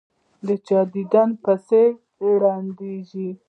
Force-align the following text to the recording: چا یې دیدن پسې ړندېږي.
چا 0.65 0.79
یې 0.83 0.89
دیدن 0.93 1.29
پسې 1.43 1.83
ړندېږي. 2.41 3.29